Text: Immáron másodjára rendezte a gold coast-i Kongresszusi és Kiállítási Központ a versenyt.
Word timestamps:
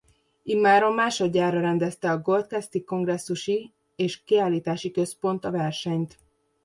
Immáron 0.43 0.93
másodjára 0.93 1.59
rendezte 1.61 2.11
a 2.11 2.19
gold 2.19 2.47
coast-i 2.49 2.83
Kongresszusi 2.83 3.71
és 3.95 4.23
Kiállítási 4.23 4.91
Központ 4.91 5.45
a 5.45 5.51
versenyt. 5.51 6.17